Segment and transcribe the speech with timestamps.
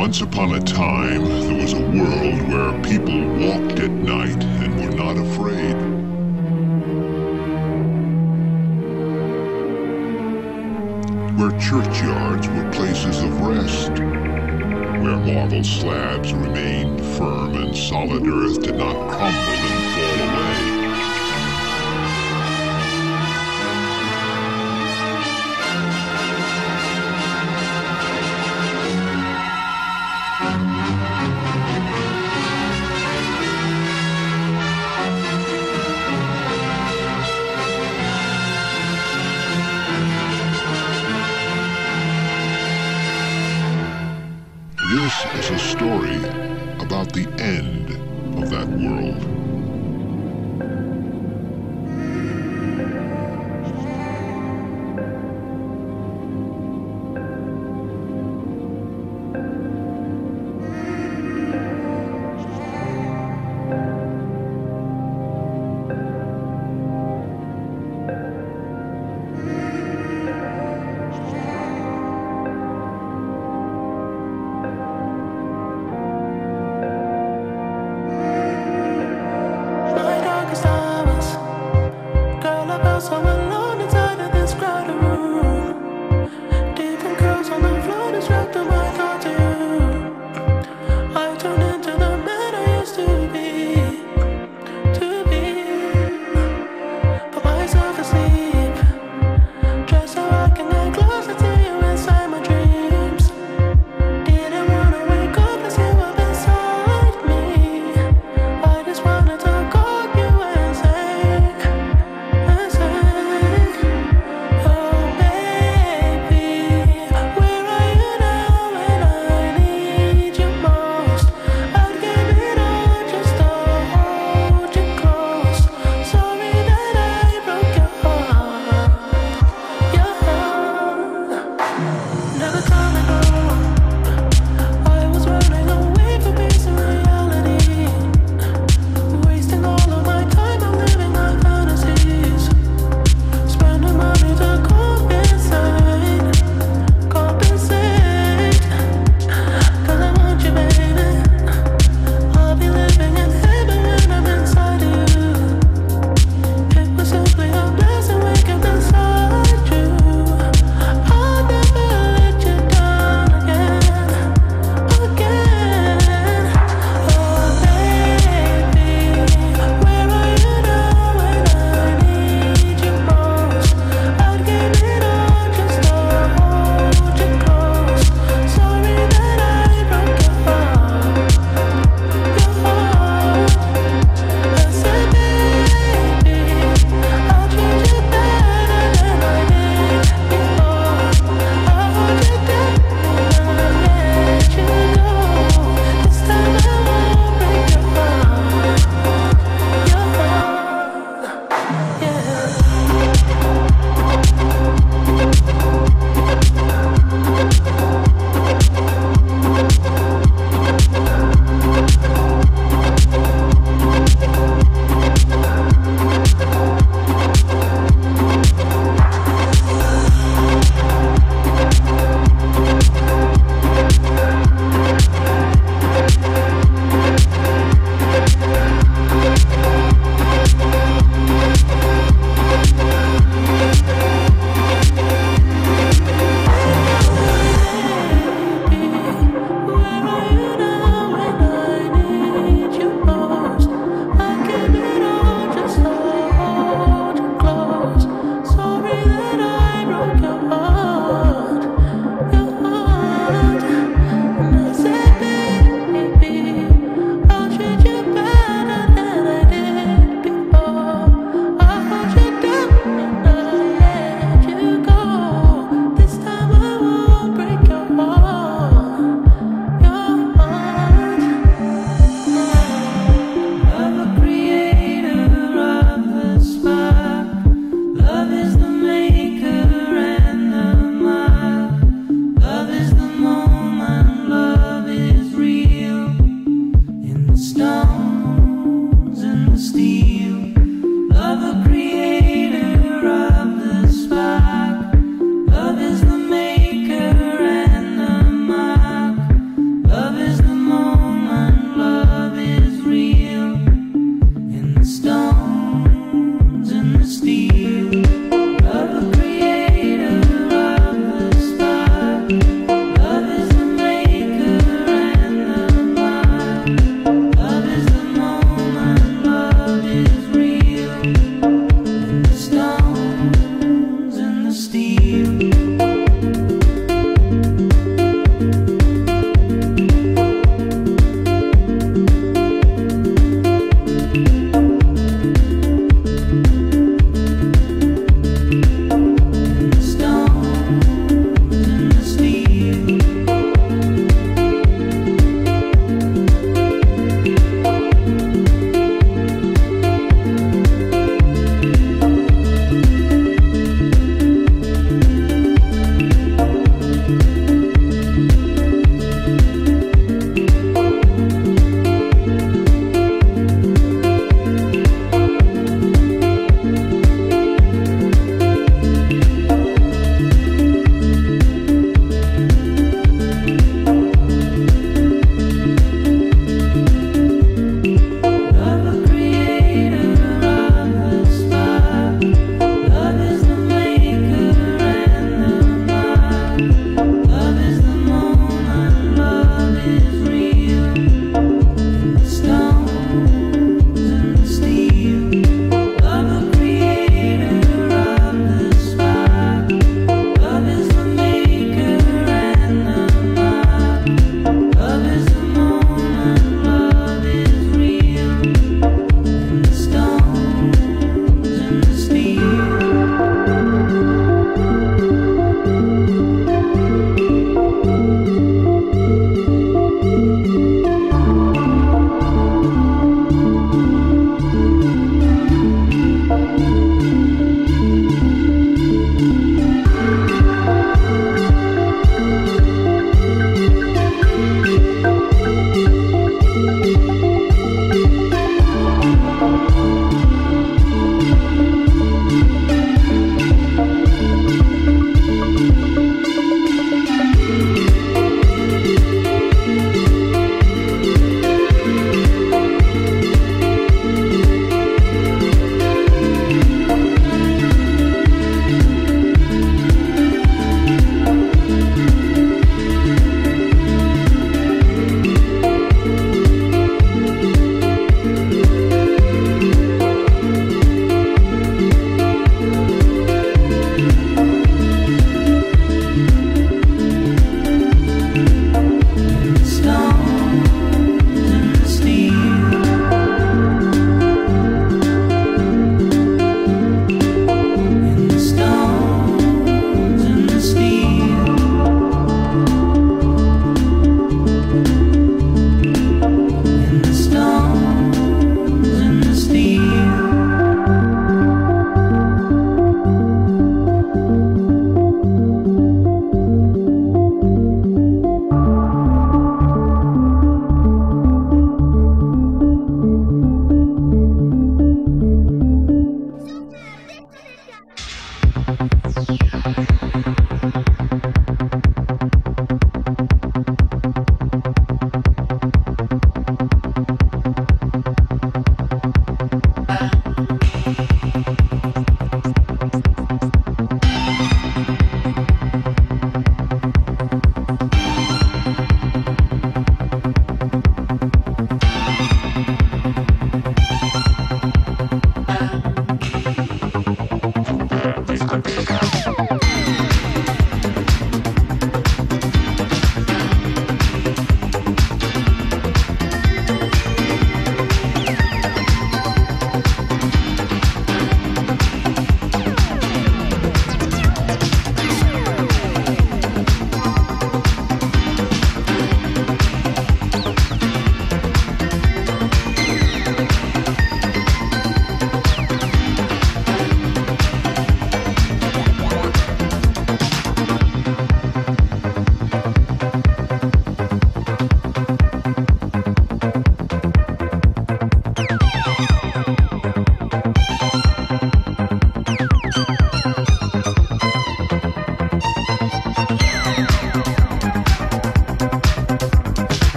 [0.00, 4.96] Once upon a time, there was a world where people walked at night and were
[4.96, 5.74] not afraid.
[11.38, 13.90] Where churchyards were places of rest.
[15.02, 19.79] Where marble slabs remained firm and solid earth did not crumble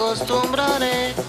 [0.00, 1.19] acostumbraré.